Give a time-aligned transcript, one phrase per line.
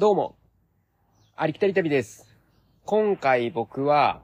[0.00, 0.36] どうも、
[1.34, 2.28] ありきたり旅です。
[2.84, 4.22] 今回僕は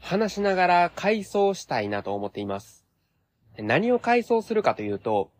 [0.00, 2.86] 話しながら改装したいなと思っています。
[3.58, 5.32] 何を改装するかというと、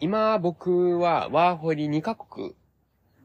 [0.00, 2.54] 今僕はワーホリ2カ国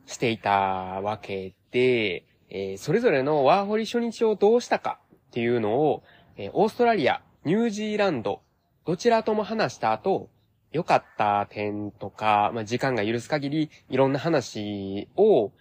[0.07, 6.03] していたわけで、えーそれぞれのワーホリ初日をどうしたかっていうのを、
[6.35, 8.41] えーオーストラリア、ニュージーランド、
[8.85, 10.29] どちらとも話した後、
[10.73, 15.53] 良かった点とか、まあ、時間が許す限り、いろんな話を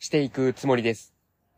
[0.00, 1.14] していくつもりです。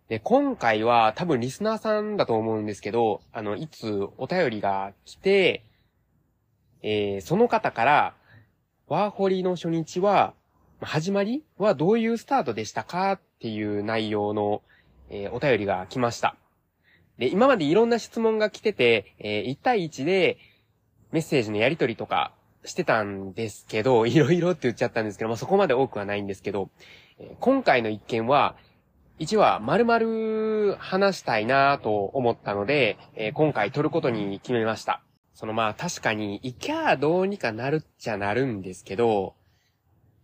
[0.09, 5.65] で、今回は多分リスナーさんだと思うんですけど、あの、いつお便りが来て、
[6.83, 8.15] えーその方から、
[8.89, 10.35] ワーホリの初日は、
[10.81, 14.63] 始まりはどういうスタートでしたかっていう内容の、
[15.09, 16.35] えーお便りが来ました。
[17.19, 20.39] で、今までいろんな質問が来てて、えー1対1で
[21.13, 22.33] メッセージのやり取りとか
[22.65, 26.71] してたんですけど、いろいろって言っちゃったんですけど、まあ、そこまで多くはないんですけど、
[27.41, 28.57] 今回の一件は、
[29.19, 35.03] 1話丸々話したいなと思ったので、えー今回撮ることに決めました。
[35.35, 39.35] そのまあ確かに、いきゃどうにかなるっちゃなるんですけど、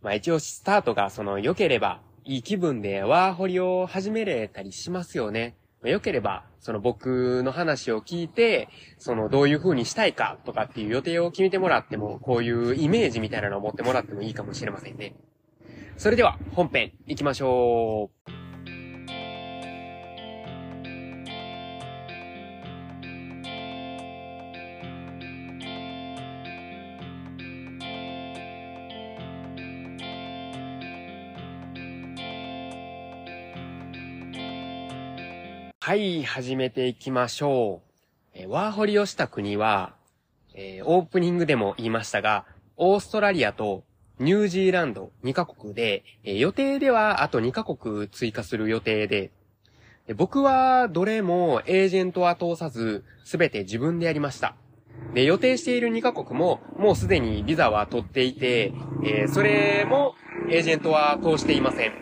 [0.02, 5.56] まあ一応スタートがその良ければ、いい気分でワーホリを始めれたりしますよね。
[5.84, 8.68] 良ければ、その僕の話を聞いて、
[8.98, 15.14] そのどういう風にしたいかとかっていう予定を決めてもらっても、こういうイメージみたいなのを持ってもらってもいいかもしれませんね。
[15.98, 18.30] それでは本編行きましょう。
[35.80, 37.90] はい、始めていきましょう。
[38.34, 39.96] えワーホリをした国は、
[40.54, 42.44] えーオープニングでも言いましたが、
[42.76, 43.82] オーストラリアと
[44.20, 49.30] ニュージーランド2カ国で、えー予定ではあと2カ国追加する予定で、
[50.06, 54.56] で僕はどれもエージェントは通さず、すべて自分でやりました。
[55.14, 58.72] で、予定している2カ国も、もうすでにビザは取っていて、
[59.04, 60.14] えーそれも
[60.50, 61.92] エージェントは通していません。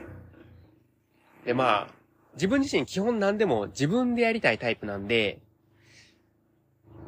[1.45, 1.89] で、まあ、
[2.35, 5.41] 自分自身基本何でも自分でやりたいタイプなんで、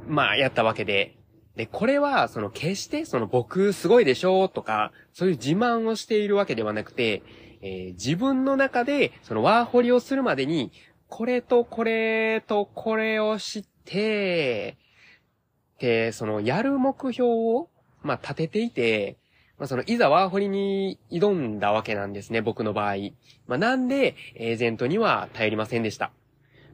[0.07, 1.18] まあ、やったわけで。
[1.59, 7.25] で、これは、その、決して、その、僕すごいでしょとか、そういう自慢をしているわけではなくて、
[7.61, 10.71] えー自分の中で、その、ワーホリをするまでに、
[11.09, 14.79] これとこれとこれを知って、
[15.81, 17.71] で、その、やる目標を、
[18.03, 19.19] まあ、立てていて、
[19.59, 22.95] まあ、その、いざワーホリに挑んだわけなんですね、僕の場合。
[23.49, 26.13] まあ、なんで、エージェントには頼りませんでした。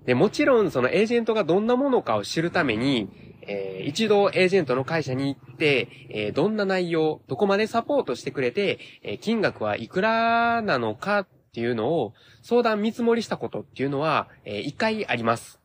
[0.04, 3.08] で、もちろん、そのエージェントがどんなものかを知るために、
[3.48, 15.60] えー一度エージェントの会社に行って、えーどんな内容、どこまでサポートしてくれて、えー金額はいくらなのかっていうのを相談見積もりしたことっていうのは、えー一回あります。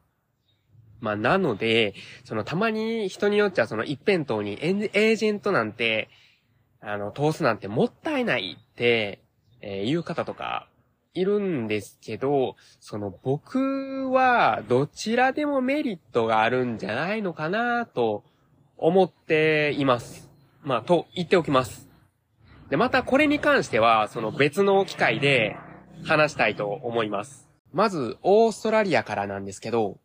[1.02, 1.94] まあ、なので、
[2.26, 6.10] そのたまに人によっちゃその一辺倒にエージェントなんて、
[6.82, 9.24] あの、通すなんてもったいないって、
[9.62, 10.69] えー言う方とか
[11.14, 18.24] いるんですけど、その僕はどちらでもメリットがあるんじゃないのかなと
[18.78, 20.30] 思っています。
[20.62, 21.90] まあ、と言っておきます。
[22.70, 25.58] で、またこれに関しては、その別の機会で
[26.06, 27.50] 話したいと思います。
[27.74, 29.98] まず、オーストラリアからなんですけど、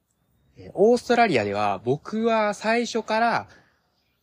[0.73, 3.49] オーストラリアでは僕は最初から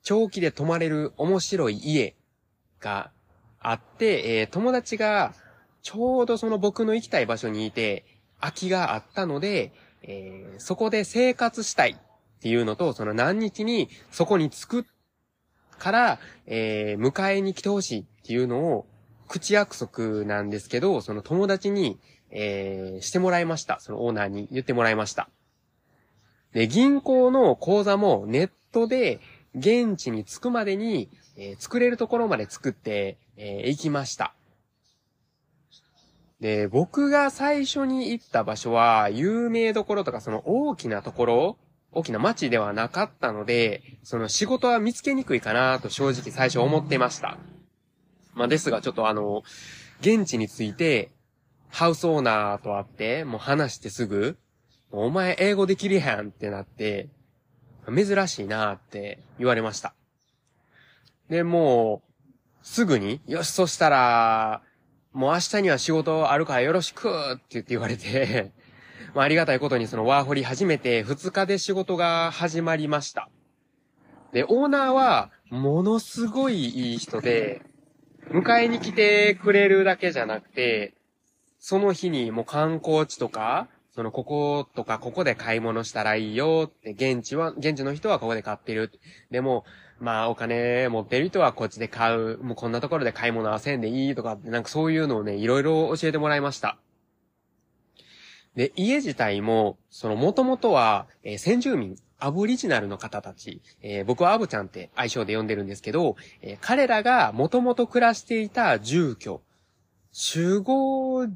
[0.01, 2.15] 長期で泊まれる面白い家
[2.79, 3.11] が
[3.59, 5.33] あって、えー友達が
[5.81, 8.05] ちょうどその僕の行きたい場所にいて、
[8.39, 9.71] 空きがあったので、
[10.03, 14.85] えーそこで生活したいっていうのと、その何日にそこに着く
[15.77, 18.85] から、えー迎えに来てほしいっていうのを、
[19.27, 21.99] 口約束なんですけど、その友達に、
[22.29, 23.79] えーしてもらいました。
[23.79, 25.29] そのオーナーに言ってもらいました。
[26.53, 29.19] で、銀行の口座もネットで
[29.55, 34.33] 現地に着くまでに、えー作れるところまで作って、えー行きました。
[36.41, 41.57] で、僕が最初に行った場所は、有名どころとかその大きなところ、
[41.91, 47.37] 大きな街ではなかったので、その仕事は見つけにくいかなと正直最初思ってました。
[48.33, 49.43] まあですがちょっとあの、
[49.99, 51.11] 現地に着いて、
[51.69, 54.37] ハウスオーナーと会って、もう話してすぐ、
[54.91, 57.09] お前英語できるやんってなって、
[57.87, 59.93] 珍しいなって言われました。
[61.29, 64.63] で、もう、すぐに、よし、そしたら、
[65.13, 68.51] もう明日には仕事あるからよろしくって言って言われて、
[69.13, 73.29] まあありがたいことにそのワーホリ始めて2日で仕事が始まりました。
[74.31, 77.61] で、オーナーはものすごいいい人で、
[78.29, 80.93] 迎えに来てくれるだけじゃなくて、
[81.59, 88.91] その日にもう観光地とか、そのこことかここで買い物したらいいよって、現地は、現地の人はここで買ってる。
[89.31, 89.65] でも、
[90.01, 92.39] まあお金持ってる人はこっちで買う。
[92.39, 96.77] もうこんなところで買い物はせんでいいとかって、なんかそういうのをね、いろいろ教えてもらいました。
[98.55, 109.41] で、家自体も、その元々は、えー、先住民、アブリジナルの方たち、えー、僕はアブちゃんって愛称で呼んでるんですけど、えー、彼らが元々暮らしていた住居、
[110.11, 111.27] 集合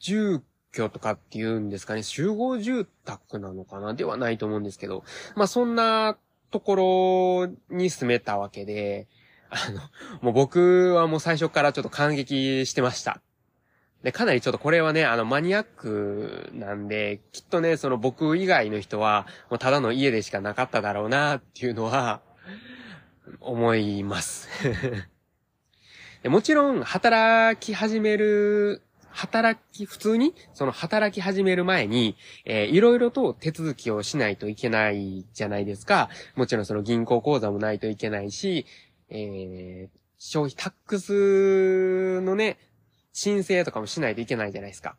[0.00, 0.42] 住
[0.72, 5.04] 居とかっていうんですかね、集合住宅なのかなではないと思うんですけど、
[5.36, 6.18] まあそんな
[6.54, 9.08] ところに住めたわけで、
[9.50, 9.80] あの、
[10.22, 13.20] もう僕はもう最初からちょっと感激してました。
[14.04, 22.20] で、かなりちょっとこれはね、あの、マニアックなんで、きっとね、その僕以外の人は、もうただの家でしかなかっただろうな、っていうのは、
[23.40, 24.48] 思います。
[26.22, 28.80] もちろん、働き始める
[29.14, 36.10] 働き、普通に、その働き始める前に、えー、いろいろと手続きをしないといけないじゃないですか。
[36.34, 38.66] もちろんその銀行口座もないといけないし、
[39.08, 42.58] えー、消費タックスのね、
[43.12, 44.96] 申請とかもしないといけないじゃないですか。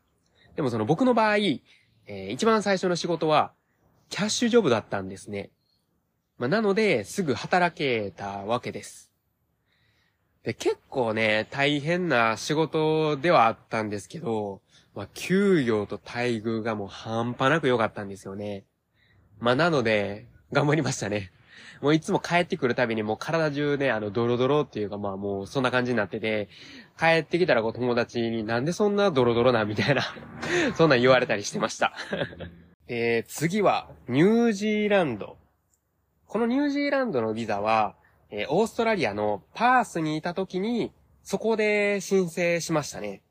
[0.55, 3.51] でもその僕の場合、えー、一番最初の仕事は、
[4.09, 5.49] キャッシュジョブだったんですね。
[6.37, 9.11] まあ、なので、すぐ働けたわけです。
[10.45, 14.61] で、結構ね、大変な仕事ではあったんですけど、
[14.93, 18.63] まあ、給与と待遇がもう半端なく良かったんですよね。
[19.39, 21.31] まあ、なので、頑張りましたね。
[21.81, 26.47] もういつも帰ってくるたびにもう体中ね、あの、ドロドロっていうかまあもうそんな感じになってて、
[26.97, 30.03] 帰ってきたらこう友達になんでそんなドロドロなみたいな
[30.77, 31.93] そんなん言われたりしてました
[32.87, 35.37] えー、次は、ニュージーランド。
[36.27, 37.95] このニュージーランドのビザは、
[38.31, 40.91] えー、オーストラリアのパースにいた時に、
[41.23, 43.21] そこで申請しましたね。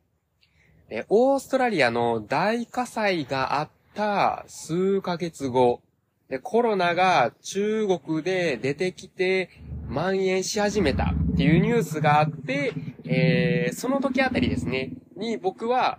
[0.89, 5.81] で、オーストラリアの大火災があった数ヶ月後、
[6.29, 9.51] で、コロナが中国で出てきて
[9.89, 12.73] 蔓延し始めたっていうニュースがあって、
[13.05, 15.99] えー、その時あたりですね、に僕は、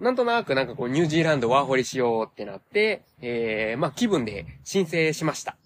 [0.00, 5.59] なんとなくなんかこうニュージーランドワーホリしようってなって、えー、まあ気分で申請しました。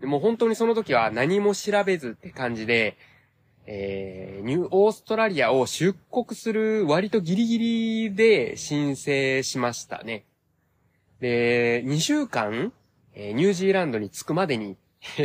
[0.00, 2.96] でも本当にその時は何も調べずって感じで、
[3.66, 10.24] えー、ニューオーストラリアを出国する割とギリギリで申請しましたね。
[11.20, 12.72] で、2週間、
[13.14, 14.76] えー、ニュージーランドに着くまでに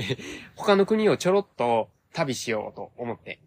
[0.55, 3.39] 他の国をちょろっと旅しようと思って。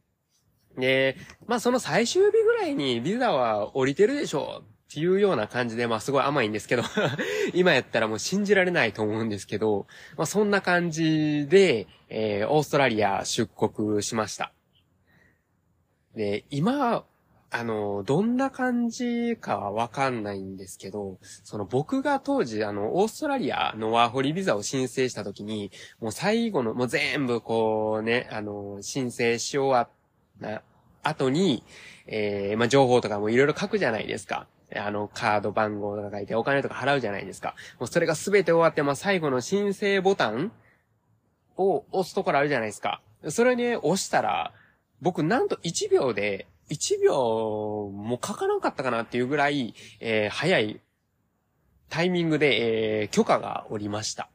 [0.78, 1.16] で、
[1.46, 6.82] まあその最終日ぐらいにビザは降りてるでしょうっていうような感じで、まあすごい甘いんですけど
[7.52, 9.86] 今やったらもう信じられないと思うんですけど、
[10.16, 14.50] まあそんな感じで、えー、オーストラリア出国しました。
[16.14, 17.04] で、今、
[17.50, 25.70] あの、どんな感じかはわかんないんですけど、その僕が当時、あの、オーストラリアのワーホリビザを申請した時に、
[26.00, 29.88] もう最後の、もう全部こうね、あの、申請し終わっ
[30.42, 30.62] た
[31.02, 31.62] 後に、
[32.06, 34.46] えー、まあ、情報とかもいろいろ書くじゃないですか。
[34.74, 37.54] あの、カード番号とか書いてお金とか払うじゃないですか。
[37.78, 40.52] もうそれが全て終わって、まあ、最後の申請ボタン
[41.56, 43.00] を押すところあるじゃないですか。
[43.28, 44.52] それに押したら、
[45.00, 50.80] 僕なんと1秒で、1秒もかからんかったかなっていうぐらい、えー、早い
[51.88, 54.28] タイミングで、えー、許可がおりました。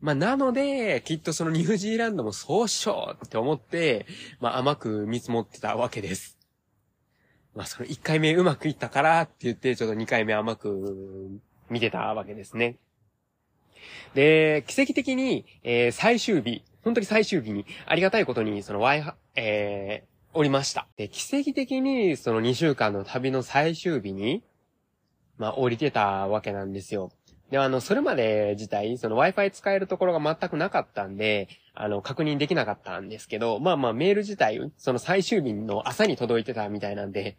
[0.00, 4.06] まあ、なので、きっとそのニュージーランドもそうしようって思って、
[4.40, 6.38] まあ、甘く見積もってたわけです。
[7.54, 12.76] まあその1回目うまくいったからって言って、ちょっと2回目甘く見てたわけですね。
[14.14, 20.86] で、奇跡的に、えー、最終日、本当に最終日に、ありがたいことに、その Wi-Fi、えー、おりました。
[20.96, 24.42] で、奇跡的に、その2週間の旅の最終日に、
[25.38, 27.10] まあ降りてたわけなんですよ。
[27.50, 37.36] で、あの、それまで自体、その Wi-Fi 使えるところが全くなかったんで、あの、確認できなかったんですけど、まあまあメール自体、その最終日の朝に届いてたみたいなんで、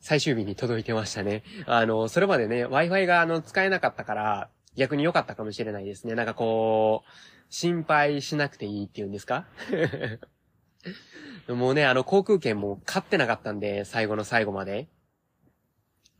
[0.00, 1.42] 最終日に届いてましたね。
[1.66, 6.14] あの、それまでね、Wi-Fi があの、使えなかったから、逆に良かったかもしれないですね。
[6.14, 7.10] なんかこう、
[7.48, 9.46] 心配しなくていいっていうんですか？
[11.48, 14.88] もうね、あの、航空券も買ってなかったんで、最後の最後まで。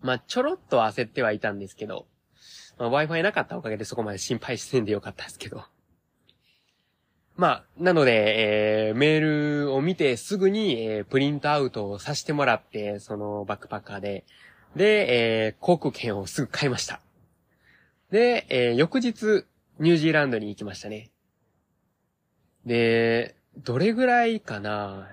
[0.00, 2.06] まあ、ちょろっと焦ってはいたんですけど、
[2.78, 5.64] まあ、Wi-Fi なかったおかげでそこまで心配してんでよかったですけど。
[7.36, 14.24] まあ、なので、えー、メールを見てすぐに、えー、プリントアウトをさせてもらって、そのバックパッカーで。
[14.76, 17.00] で、えー、航空券をすぐ買いました。
[18.10, 19.44] で、えー、翌日、
[19.80, 21.10] ニュージーランドに行きましたね。
[22.64, 25.08] で、どれぐらいかな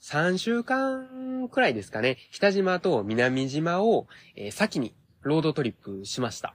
[0.00, 6.54] ？3週間くらいですかね、北島と南島を、えー、先にロードトリップしました。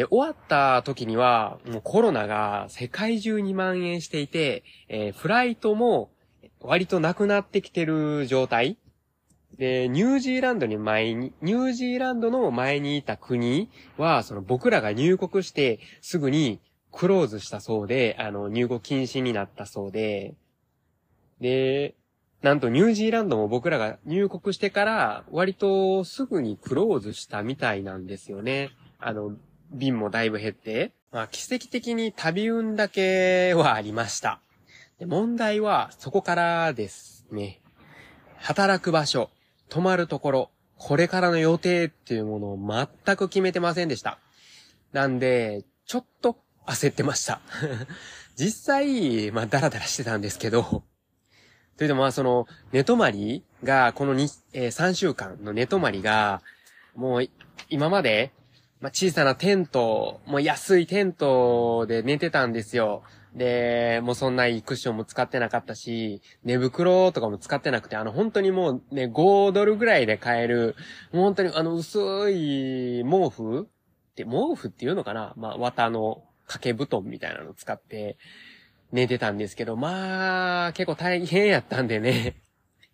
[0.00, 6.10] で、終わった時には、もうコロナが世界中に蔓延していて、えー、フライトも
[6.58, 8.78] 割となくなってきてる状態
[9.58, 16.60] で、ニュージーランドに前に、ニュージーランドの前にいた国は、その僕らが入国してすぐに
[16.92, 20.34] クローズしたそうで、あの、入国禁止になったそうで、
[21.42, 21.94] で、
[22.40, 28.70] なんとニュージーランドも僕らが入国してから割とすぐにクローズしたみたいなんですよね。
[28.98, 29.36] あの、
[29.70, 30.92] 便もだいぶ減って。
[31.12, 34.40] まあ奇跡的に旅運だけはありました。
[34.98, 37.60] で問題はそこからですね。
[38.36, 39.30] 働く場所、
[39.68, 44.18] 泊まるところ、これからの予定っていうものを全く決めてませんでした。
[44.92, 47.40] なんで、ちょっと焦ってました。
[48.36, 50.84] 実際、まあダラダラしてたんですけど、
[51.76, 56.42] というのもまあその、寝泊まりが、この2、えー、3週間の寝泊まりが、
[56.94, 57.28] もう
[57.68, 58.32] 今まで
[58.80, 63.02] まあ、小さなテント、もう安いテントで寝てたんですよ。
[63.34, 70.76] で、もうそんないいクッションも使ってなかったし、寝袋とかも使ってなくて、あの本当にもうね、5ドルぐらいで買える、
[71.12, 71.98] もう本当にあの薄
[72.30, 75.34] い毛布って毛布っていうのかな？
[75.36, 78.16] まあ、綿の掛け布団みたいなの使って
[78.92, 82.36] 寝てたんですけど、まあ、結構大変やったんでね、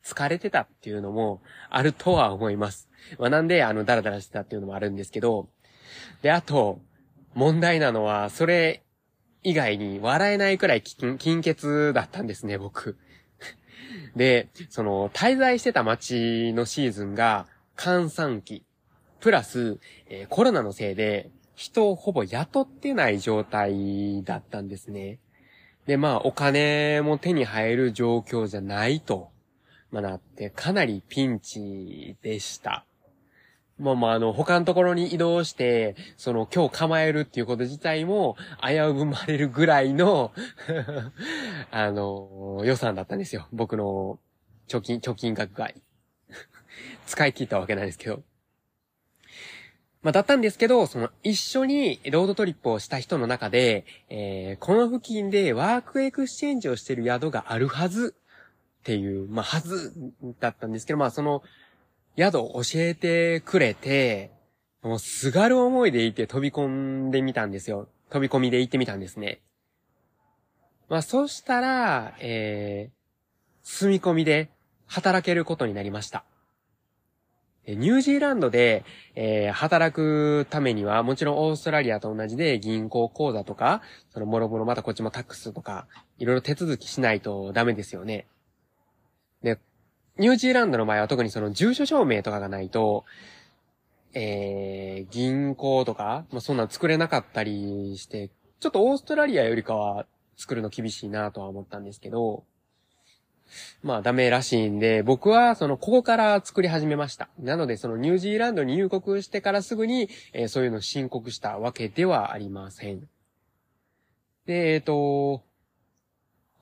[0.05, 1.40] 疲れてたっていうのも
[1.71, 2.88] あるとは思います。
[3.19, 5.49] まあ、なんで、あの、ダラダラしてたっていうのもあるんですけど、
[6.23, 6.81] で、あと、
[7.35, 8.83] 問題なのは、それ
[9.43, 12.99] 以外に笑えないくらい金金欠だったんですね、僕。
[14.16, 18.64] で、その、滞在してた街のシーズンが、閑散期。
[19.21, 19.78] プラス、
[20.09, 25.19] えー、コロナのせいで、人をほぼ雇ってない状態だったんですね。
[25.87, 29.31] で、まあ、お金も手に入る状況じゃないと、
[29.90, 32.85] まあ、なって、かなりピンチでした。
[33.78, 40.33] まあまあ、あの、他のところに移動して、その、今日構えるっていうこと自体も、危ぶまれるぐらいの
[41.71, 43.49] あの、予算だったんですよ。
[43.52, 44.18] 僕の
[44.68, 45.71] 貯金、貯金額が。
[47.06, 48.23] 使い切ったわけなんですけど。
[50.00, 58.14] まあ、だったんですけど、その、一緒にロードトリップをした人の中で、えー、この付近で work exchange をしてる宿があるはず
[58.80, 59.92] っていう、まあ、はず
[60.40, 61.42] だったんですけど、まあ、その、
[62.16, 64.32] 宿を教えてくれて、
[64.82, 67.88] もうすがる思いでいて飛び込んでみたんですよ。
[68.11, 69.40] 飛び込みで行ってみたんですね。
[70.88, 74.50] まあ、そしたら、えー、住み込みで
[74.87, 76.25] 働けることになりました。
[77.66, 78.85] ニュージーランドで、
[79.16, 88.28] えー、働くためには、もちろんオーストラリアと同じで銀行口座とか、そのもろもろまたこっちもタックスとか、いろいろ手続きしないとダメですよね。
[89.42, 89.58] で、
[90.18, 93.04] ニュージーランドの場合は特にその住所証明とかがないと、
[94.14, 98.30] えー、銀行とか、まあ、そんなん作れなかったりして、
[98.61, 100.06] ちょっとオーストラリアよりかは
[100.37, 102.44] 作るの厳しいなとは思ったんですけど、
[103.82, 107.28] まあダメらしいんで、僕はそのここから作り始めました。
[107.38, 113.08] なのでそのニュージーランドに入国してからすぐに、えー、そういうの申告したわけではありません。
[114.46, 115.42] で、えっ、ー、と、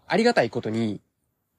[0.07, 1.01] ありがたいことに、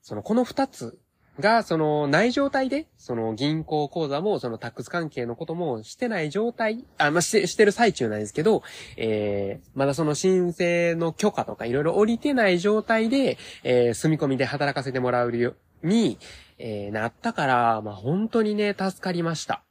[0.02, 1.00] そのこの二つ
[1.40, 8.64] が、その、ない状態で、その銀行口座も、そのタックス関係のこともしてない状態、あ、まあ、して、してる最中なんですけど、
[8.96, 16.18] えー、まだその申請の許可とかいろいろ降りてない状態で、えー、住み込みで働かせてもらうように、
[16.58, 19.62] えー、なったから、まあ、本当にね、助かりました。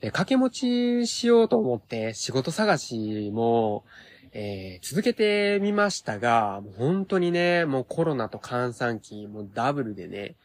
[0.00, 3.84] で、掛け持ちしようと思って仕事探しも、
[4.32, 10.36] えー、続けてみましたが、もう本当にね、もうコロナと閑散期、もうダブルでね、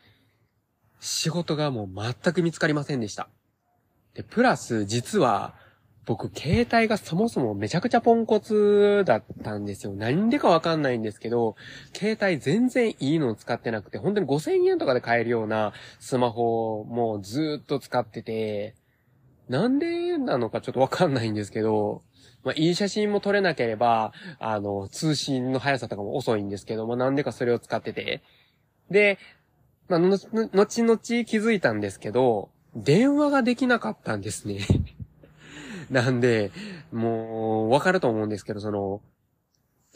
[1.00, 3.30] 仕事がもう全く見つかりませんでした。
[4.16, 5.54] で、プラス、実は、
[6.06, 9.94] 僕、携帯がそもそもめちゃくちゃポンコツだったんですよ。
[9.94, 11.56] 何でかわかんないんですけど、
[11.94, 18.76] 携帯全然いいのを使ってなくて、本当に5000円とかで買えるようなスマホをもうずっと使ってて、
[19.50, 22.04] なんでなのかちょっとわかんないんですけど、
[22.46, 28.22] まあ、いい写真も撮れなければ、あの、通信の速さとかも遅いんですけども、なんでかそれを使ってて。
[28.92, 29.18] で、
[29.90, 34.60] まあ、の、後々気づいたんですけど、電話ができなかったんですね
[35.90, 36.52] なんで、
[36.92, 39.02] もう、わかると思うんですけど、その、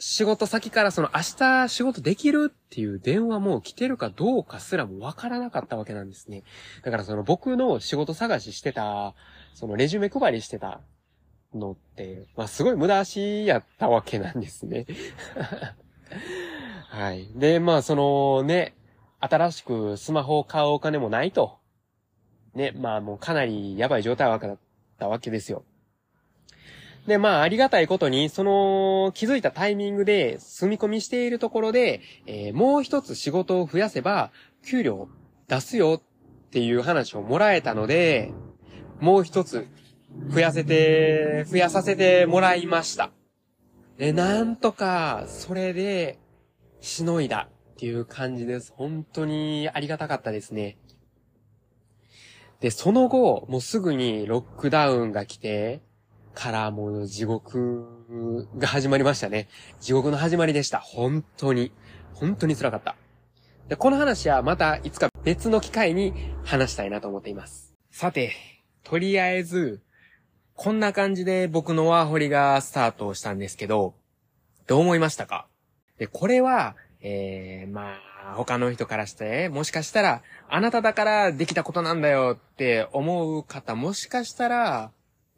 [0.00, 6.42] 仕事先からその明日仕事できるっていう電話も来てるかどうかすらもわからなかったわけなんですね。
[6.82, 9.14] だからその僕の仕事探ししてた、
[9.52, 10.80] そのレジュメ配りしてた
[11.54, 14.86] のって、まあ、すごい無駄足やったわけなんですね。
[16.88, 17.28] はい。
[17.34, 18.74] で、まあ、そのね、
[19.20, 21.58] 新しくスマホを買うお金もないと。
[22.54, 24.58] ね、まあもうかなりやばい状態だっ
[24.98, 25.64] たわけですよ。
[27.06, 34.30] で、まあ、ありがたいことに、その、気づいたタイミングで、住み込みしているところで、えー、もう一つ仕事を増やせば、
[34.66, 35.08] 給料
[35.48, 38.32] 出すよっていう話をもらえたので、
[39.00, 39.66] もう一つ、
[40.28, 43.10] 増やせて、増やさせてもらいました。
[43.98, 46.18] で、なんとか、それで、
[46.80, 48.72] しのいだっていう感じです。
[48.74, 50.78] 本当にありがたかったですね。
[52.60, 55.82] で、その後、もうすぐにロックダウンが来て、
[56.34, 59.48] からもう地獄が始まりましたね。
[59.80, 60.78] 地獄の始まりでした。
[60.78, 61.72] 本当に。
[62.14, 62.96] 本当に辛かった。
[63.68, 66.12] で、この話はまたいつか別の機会に
[66.44, 67.74] 話したいなと思っています。
[67.90, 68.32] さて、
[68.84, 69.80] とりあえず、
[70.62, 73.94] こんな感じで僕のワーホリがスタートしたんですけど、
[74.66, 75.46] どう思いましたか？
[75.96, 77.94] で、これは、えー、ま
[78.26, 84.90] あ、他の人からして、もしかしたら、あなただからできたことなんだよって思う方、もしかしたら、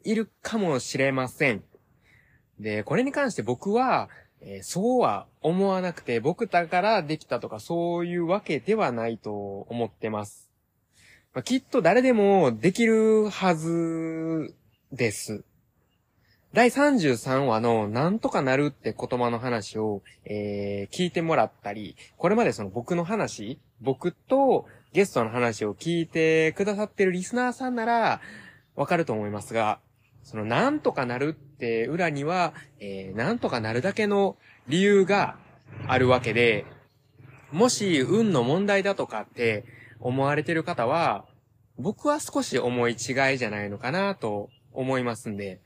[0.03, 1.63] いるかもしれません。
[2.59, 4.09] で、これに関して僕は、
[4.41, 10.51] えー、そうは思わなくて、僕だからできたとかそういうわけではないと思ってます。
[11.33, 14.53] まあ、きっと誰でもできるはず
[14.93, 15.43] です。
[16.53, 28.21] 第33話のなんとかなるって言葉の話を、えー、聞いてもらったり、これまでその僕の話、僕とゲストの話を聞いてくださってるリスナーさんなら
[28.75, 29.79] わかると思いますが、
[30.21, 35.37] そのなんとかなるって裏には、えー、なんとかなるだけの理由が
[35.87, 36.67] あるわけで、
[37.51, 39.65] もし運の問題だとかって
[39.99, 41.25] 思われてる方は、
[41.79, 45.59] 僕は少し思い違いじゃないのかなと思いますんで、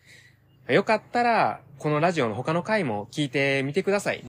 [0.68, 4.26] よかったら、このラジオの他の回も聞いてみてください。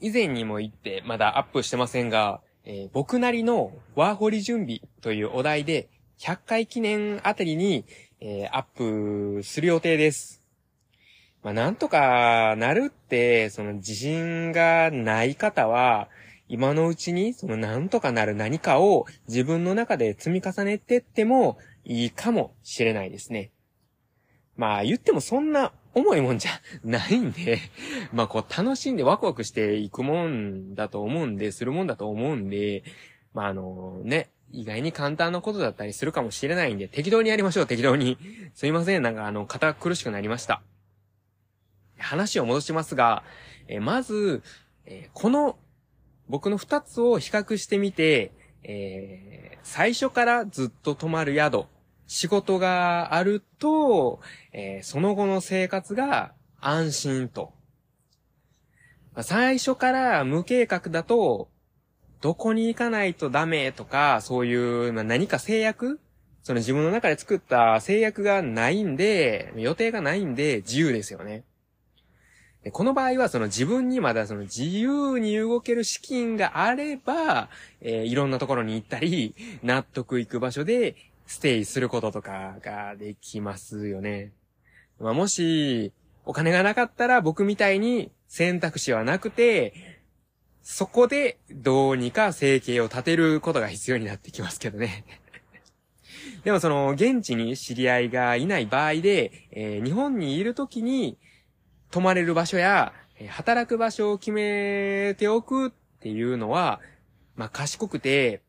[0.00, 7.84] 以前にも言ってまだアップしてませんが、えー、僕なりのワーホリ準備というお題で100回記念あたりに、
[8.20, 10.42] えー、アップする予定です。
[11.42, 16.08] まあ、なんとかなるって、その自信がない方は、
[16.48, 23.50] 今のうちにそのなんとかなる何かを自分の中で積み重ねてってもいいかもしれないですね。
[24.56, 26.50] まあ言ってもそんな重いもんじゃ
[26.84, 27.58] ないんで、
[28.12, 32.84] まあこう楽しんでワクワクしていくもんだと思うんで、するもんだと思うんで、
[33.34, 38.18] まああのね、意外に簡単なことだったりするかもしれないんで、適当にやりましょう、適当に。
[38.54, 40.62] すいません、なんかあの、堅苦しくなりました。
[41.98, 43.22] 話を戻しますが、
[43.68, 44.42] えまず、
[44.84, 45.58] えこの、
[46.28, 51.64] 僕の二つを比較してみて、えー、最初からずっと泊まる宿、
[52.06, 54.20] 仕事があると、
[54.52, 57.52] えー、その後の生活が安心と。
[59.22, 61.48] 最初から無計画だと、
[62.20, 66.00] どこに行かないとダメとか、そういう、まあ、何か制約？
[66.42, 71.44] その自分の中で作った制約がないんで、予定がないんで自由ですよね。
[72.72, 77.48] この場合はその自分にまだその自由に動ける資金があれば、
[77.80, 84.32] えー、いろんなところに行ったり、納得いく場所でステイすることとかができますよね。
[84.98, 85.92] まあ、もし、
[86.24, 89.74] お金がなかったら僕みたいに選択肢はなくて、
[90.62, 95.04] そこでどうにか生計を立てることが必要になってきますけどね。
[96.42, 101.18] でもその、現地に知り合いがいない場合で、えー、日本にいるときに
[101.90, 102.92] 泊まれる場所や、
[103.28, 106.80] 働く場所を決めておくっていうのは、
[107.36, 108.42] まあ、賢くて、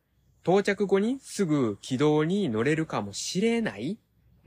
[0.48, 3.98] 到着後にすぐ軌道に乗れるかもしれない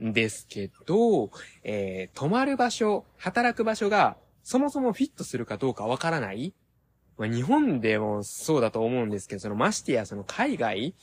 [0.03, 1.29] んですけど、
[1.63, 6.55] えー、泊まる場所、働く場所がそもそもフィットするかどうかわからない
[7.19, 10.95] まあ、日本でもそうだと思うんですけど、そのましてやその海外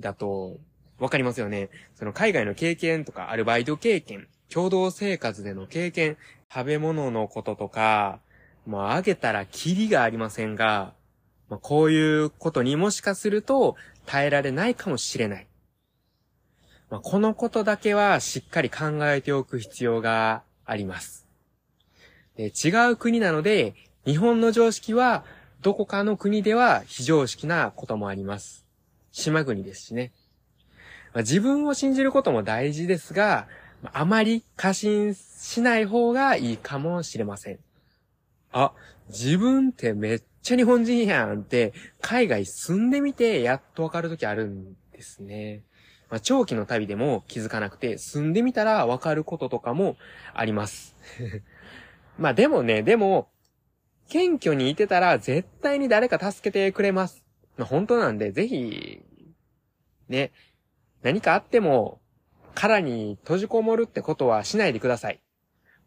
[0.00, 0.58] だと、
[0.98, 1.70] わかりますよね。
[1.94, 6.18] その海外の経験とか、アルバイト経験、共同生活での経験、
[6.52, 8.20] 食べ物のこととか、
[8.66, 10.92] まあ、あげたらキリがありませんが、
[11.48, 15.46] まあ、こういうことにもしかすると耐えられないかもしれない。
[16.90, 21.26] まあ、このことだけはしっかり考えておく必要があります。
[22.36, 25.24] で違う国なので、日本の常識は
[25.62, 28.64] どこかの国では非常識なこともあります。
[29.10, 30.12] 島国ですしね。
[31.12, 33.48] まあ、自分を信じることも大事ですが、
[33.92, 37.58] あまり過信しない方がいいかもしれません。
[38.52, 38.72] あ、
[39.08, 45.64] 自分ってめっちゃ日本人やんって、海外住んでみてやっとわかるときあるんですね。
[46.08, 49.96] まあ、長期の旅でも気づかなくて、住んでみたらわかることとかも
[50.32, 50.94] あります。
[52.16, 53.28] まあでもね、でも、
[54.08, 57.24] 謙虚にいてたら絶対に誰か助けてくれます。
[57.58, 59.02] 本当なんで、ぜひ、
[60.08, 60.30] ね、
[61.02, 62.00] 何かあっても、
[62.54, 65.20] 殻に閉じこもるってことはしないでください。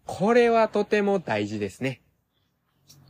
[0.06, 2.02] これはとても大事ですね。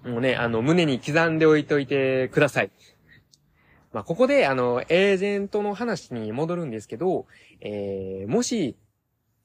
[0.03, 2.71] もうね、あの、胸に刻んでおいといてください。
[3.91, 7.25] まあ、ここで、あの、エージェントの話に戻るんですけど、
[7.61, 8.75] えー、もし、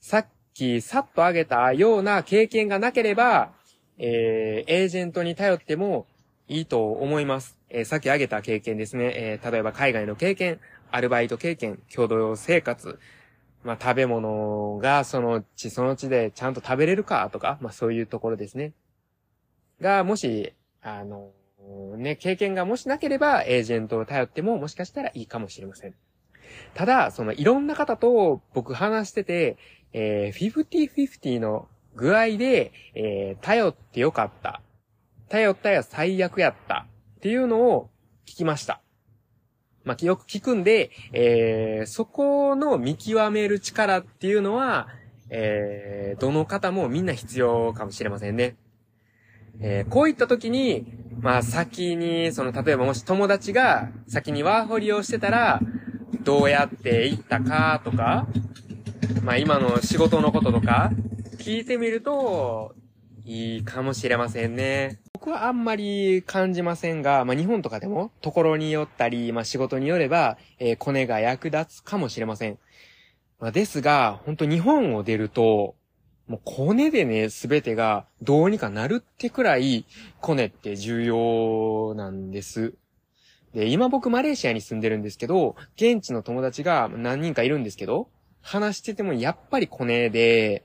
[0.00, 3.52] さっきさっと挙げたような経験がなければ、
[3.98, 6.06] えー、エージェントに頼っても
[6.46, 7.58] いいと思います。
[7.70, 9.12] えー、さっき挙げた経験ですね。
[9.14, 12.98] えー、例えば海外の経験、アルバイト経験、共同生活、
[13.64, 18.72] まあ、食べ物がその地その地でちゃんと食べれるかとか、まあ、そういうところですね。
[19.80, 21.32] が、もし、あの、
[21.96, 25.94] ね、経験がもしなければ、エージェントを頼ってももしかしたらいいかもしれません。
[26.74, 29.56] ただ、そのいろんな方と僕話してて、
[29.92, 34.60] えー、50-50の具合で、えー、頼ってよかった。
[35.28, 36.87] 頼ったや最悪やった。
[37.16, 37.90] っていうのを
[38.26, 38.80] 聞きました。
[39.84, 44.88] まあ、よく聞くんで、えー、そこの見極める力っていうのは、
[45.30, 48.56] えー、どの方もみんな必要かもしれませんね。
[49.60, 50.86] えー、こういった時に、
[51.20, 55.60] まあ先に、その、例えばもし友達が先にワーホリをしてたら、
[56.22, 58.26] どうやって行ったかとか、
[59.22, 60.90] まあ今の仕事のこととか、
[61.38, 62.74] 聞いてみると、
[63.24, 65.00] いいかもしれませんね。
[65.14, 72.58] 僕はあんまり感じませんが、まあ日本とかでも、ところによったり、まあ仕事によれば、えー、コネが役立つかもしれません。
[73.40, 75.74] まあ、ですが、本当日本を出ると、
[76.26, 79.84] もうコネでね、すべてがどうにかなるってくらい、
[80.20, 82.74] コネって重要なんです。
[83.52, 88.08] で、今僕マレーシアに住んでるんですけど、現地の友達が何人かいるんですけど、
[88.40, 90.64] 話しててもやっぱりコネで、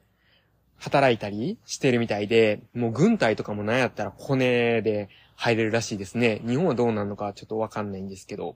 [0.79, 6.41] 働いたりしてるみたいで、もう軍隊とかもなんやったらコネで入れるらしいですね。
[6.47, 8.55] 日本はどうなるのかちょっとわかんないんですけど。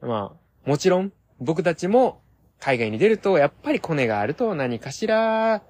[0.00, 2.22] まあ、もちろん僕たちも
[2.60, 5.62] 海外に出ると、やっぱりコネがあると何かしら、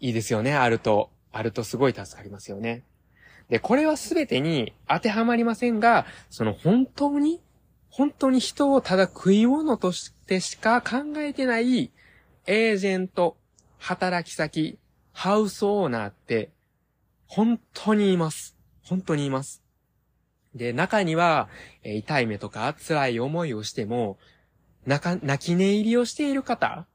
[0.00, 1.10] いいですよね、あると。
[1.32, 2.84] あるとすごい助かりますよね。
[3.48, 7.40] で、これはすべてに当てはまりませんが、その本当に、
[7.90, 11.90] 本当に人をただ食い物としてしか考えてない
[12.46, 13.36] エージェント、
[13.78, 14.78] 働き先、
[15.12, 16.50] ハウスオーナーって、
[17.26, 18.56] 本当にいます。
[18.82, 19.62] 本当にいます。
[20.54, 21.48] で、中には、
[21.82, 24.18] え痛い目とか辛い思いをしても、
[24.88, 26.86] なか泣き寝入りをしている方、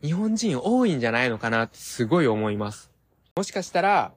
[0.00, 2.90] 日本人多いんじゃないのかなってすごい思います。
[3.36, 4.14] もしかしたら、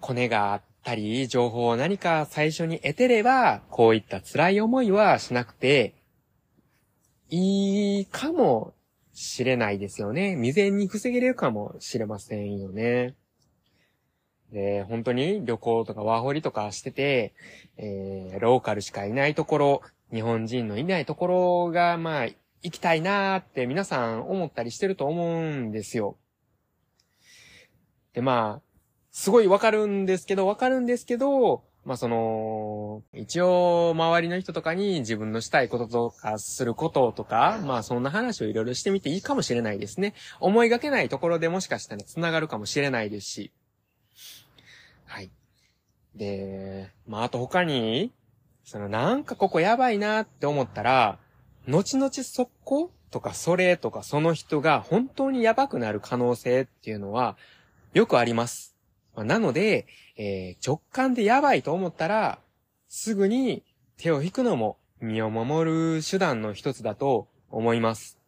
[0.00, 5.96] コネがあったり、情報を何か最初に得てれば、こういった辛い思いはしなくて、
[7.28, 8.72] いいかも
[9.12, 10.36] しれないですよね。
[10.36, 13.16] 未然に防げれるかもしれませんよね。
[14.50, 17.34] で、本当に旅行とかワーホリとかしてて、
[17.76, 22.38] えー、ローカルしかいないところ、日本人のいないところが、まあ、行
[22.70, 26.16] きたいなーって皆さん思ったりしてると思うんですよ。
[28.12, 28.62] で、まあ、
[29.10, 40.14] すごいわかるんですけど、わかるんですけど、まあその、一応周りの人とかに自分のしたいこととかすることとか、まあそんな話をいろいろしてみていいかもしれないですね。
[40.40, 43.52] 思いがけないところでもしかしたら繋がるかもしれないですし。
[45.06, 45.30] はい。
[46.14, 48.12] で、まああと他に、
[48.70, 51.18] そのなんかここやばいなって思ったら、
[51.66, 57.36] 後々そこ、とかそれとかその人が本当にやばくなる可能性っていうのは
[57.94, 58.76] よくあります。
[59.16, 62.38] なので、えー、直感でやばいと思ったら、
[62.86, 63.64] すぐに
[63.96, 68.20] 手を引くのも身を守る手段の一つだと思います。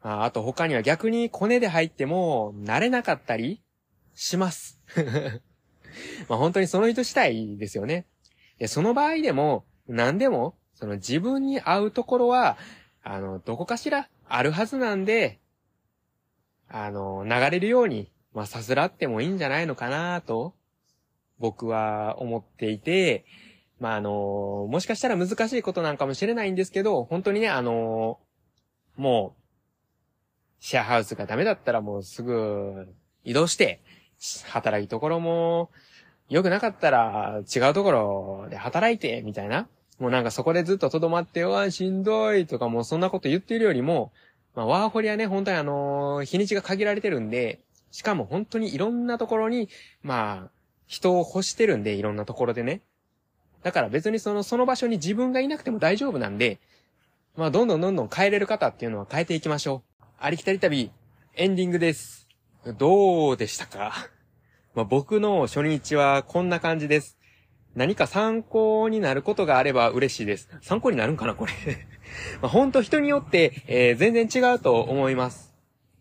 [0.00, 3.60] ああと他には逆にコネで入っても慣れなかったり
[4.14, 4.80] します。
[6.26, 8.06] まあ本当にその人次第ですよね。
[8.68, 12.56] その場合でも、何でも、その自分に合うところは、
[13.02, 15.40] あの、どこかしらあるはずなんで、
[16.68, 20.54] あの、流れるように、まあ、さすらってもいいんじゃないのかなと、
[21.38, 23.24] 僕は思っていて、
[23.78, 28.18] まあ、あの、もしかしたら難しいことなんかもしれないんですけど、本当にね、あの、
[28.96, 29.42] もう、
[30.60, 32.88] シェアハウスがダメだったらもうすぐ
[33.24, 33.82] 移動して、
[34.46, 35.70] 働きところも、
[36.30, 39.68] 良くなかったら違うところで働いて、みたいな。
[39.98, 44.12] もうなんかそこでずっと留まって、わしんどいとかもうそんなこと言ってるよりも、
[44.54, 47.60] まあ、ワーホリはね、本当にあのー、日にちが限られてるんで、
[47.90, 49.68] しかも本当にいろんなところに、
[50.02, 50.50] まあ、
[50.86, 52.80] 人を欲してるんで、いろんなところでね。
[53.62, 56.58] だから別にその、その場所に自分がいなくても大丈夫なんで、
[57.36, 60.04] まあ、どんどんどんどん変えれる方っていうのは変えていきましょう。
[60.20, 60.90] ありきたり旅、
[61.34, 62.28] エンディングです。
[62.78, 64.08] どうでしたか？
[64.74, 67.16] まあ、僕の初日はこんな感じです。
[67.76, 70.48] 何か参考になることがあれば嬉しいです。
[70.62, 71.52] 参考になるんかなこれ
[72.42, 75.54] まあ、ほんと人によって、えー、全然違うと思います。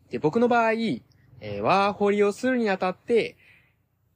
[0.09, 3.37] で、僕の場合、えー、ワーホリをするにあたって、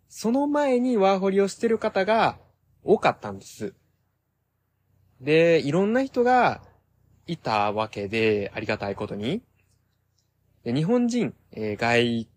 [0.10, 2.39] その前にワーホリをしてる方が
[2.84, 3.76] 多かったんです。
[5.22, 6.63] で、いろんな人が
[7.28, 9.43] いたわけで、ありがたいことに。
[10.63, 12.28] で日本人、えー、外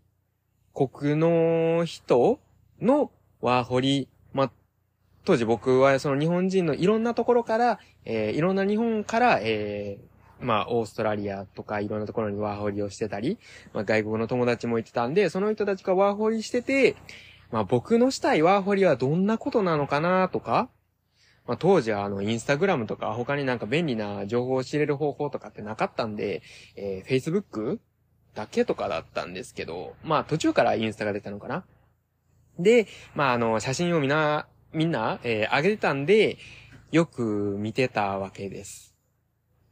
[0.88, 2.40] 国の人
[2.81, 3.11] の
[3.43, 4.53] ワーホリ、まあ、
[5.25, 13.38] 当時僕はその日本人のいろんなところから、えー、いろんな日本から、えー、まあ、オーストラリアとかいろんなところにワーホリをしてたり、
[13.75, 16.97] まあ、外国の友達もいてたんで、その人たちがワーホリしてて、
[17.51, 20.71] まあ、僕のしたいワーホリはどんなことなのかなとか、
[21.47, 26.43] まあ、当時はあの、インスタグラムとか他になんか便利な情報を知れる方法とかってなかったんで、
[26.77, 27.81] えー、Facebook
[28.35, 31.64] だけとかだったんですけど、まあ途中からインスタが出たのかな
[32.59, 36.38] で、まああの、写真をみな、みんな、えー、上げてたんで、
[36.93, 38.95] よく見てたわけです。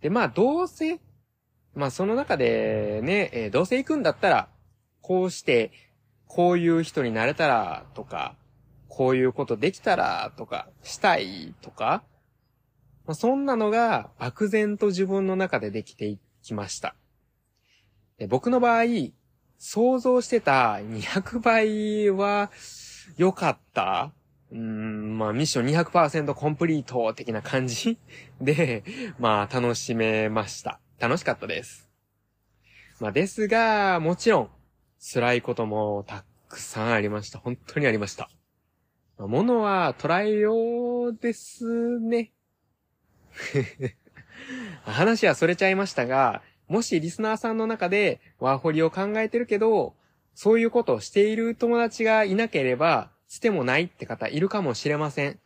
[0.01, 1.01] で、まあ、どうせ、
[1.75, 4.49] まあ、その中でね、えー、どうせ行くんだったら、
[5.01, 5.73] こうして、
[6.27, 8.37] こういう人になれたら、とか、
[8.89, 12.05] こういうことできたら、とか、したい、とか、
[13.07, 16.95] まあ、そんなのが、漠然と自分の中でできていきました。
[18.19, 18.85] で僕の場合、
[19.59, 22.51] 想像してた200倍は
[23.17, 24.13] 良かった
[24.51, 27.99] うん、まあミッション200%コンプリート的な感じ
[28.41, 28.83] で、
[29.19, 30.81] まあ楽しめました。
[30.99, 31.89] 楽しかったです。
[32.99, 34.51] まあですが、もちろん、
[35.01, 37.39] 辛いこともたくさんありました。
[37.39, 38.31] 本当にありました。
[39.19, 42.33] まあ、ものは捉えようですね。
[44.83, 49.95] 話はそれちゃいましたが、もしリスナーさんの中でワーホリを考えてるけど、
[50.35, 55.39] そういうことをしている友達がいなければ、してもないって方いるかもしれません。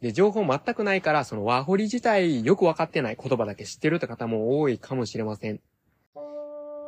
[0.00, 5.60] で、情報全くないから、そのワーホリ自体よくわかってない言葉だけ知ってるって方も多いかもしれません。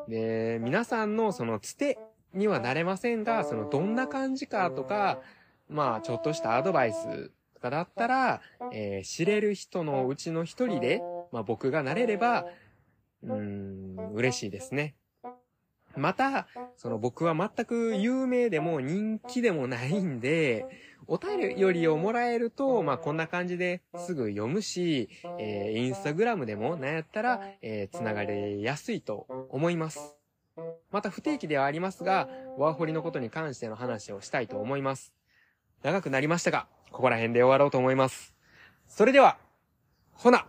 [0.08, 1.98] で、皆さんのそのつて
[2.34, 5.20] にはなれませんが、そのどんな感じかとか、
[5.68, 8.40] まあ、ちょっとしたアドバイスとかだったら、
[8.72, 12.46] えー、知れる人のうちの一人で、まあ僕がなれれば、
[13.26, 14.94] うーん、嬉しいですね。
[15.96, 20.66] また、その僕は全く有名でも人気でもないんで、
[21.08, 25.08] お便りよりをもらえると、まあ、こんな感じですぐ読むし、
[25.38, 30.16] えー、インスタグラムでもなんやったら、えー、つながりやすいと思います。
[30.90, 35.14] また不定期ではありますが、ワーホリのことに関しての話をしたいと思います。
[35.82, 38.34] 長くなりましたが、ここら辺で終わろうと思います。
[38.88, 39.38] それでは、
[40.14, 40.46] ほな